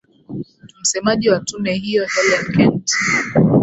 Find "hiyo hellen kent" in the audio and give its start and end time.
1.73-2.91